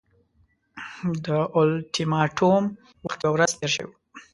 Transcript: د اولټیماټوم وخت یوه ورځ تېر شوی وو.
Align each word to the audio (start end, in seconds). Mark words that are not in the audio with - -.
د 1.25 1.27
اولټیماټوم 1.55 2.63
وخت 3.05 3.19
یوه 3.25 3.33
ورځ 3.35 3.51
تېر 3.59 3.71
شوی 3.75 3.87
وو. 3.87 3.95